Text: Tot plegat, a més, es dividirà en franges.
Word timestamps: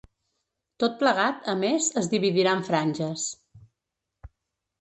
Tot 0.83 0.95
plegat, 1.01 1.43
a 1.53 1.55
més, 1.59 1.89
es 2.03 2.09
dividirà 2.15 2.57
en 2.61 2.65
franges. 2.71 3.29